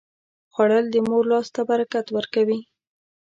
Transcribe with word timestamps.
خوړل 0.53 0.85
د 0.91 0.95
مور 1.07 1.23
لاس 1.31 1.47
ته 1.55 1.61
برکت 1.69 2.05
ورکوي 2.17 2.59